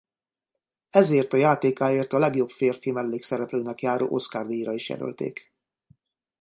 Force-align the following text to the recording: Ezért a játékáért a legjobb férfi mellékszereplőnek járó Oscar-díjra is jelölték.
Ezért 0.89 1.33
a 1.33 1.37
játékáért 1.37 2.13
a 2.13 2.19
legjobb 2.19 2.49
férfi 2.49 2.91
mellékszereplőnek 2.91 3.81
járó 3.81 4.07
Oscar-díjra 4.09 4.73
is 4.73 4.89
jelölték. 4.89 5.53